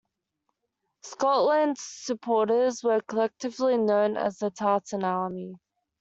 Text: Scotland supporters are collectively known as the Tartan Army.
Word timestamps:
Scotland 1.03 1.77
supporters 1.77 2.83
are 2.83 3.01
collectively 3.01 3.77
known 3.77 4.17
as 4.17 4.39
the 4.39 4.49
Tartan 4.49 5.03
Army. 5.03 5.53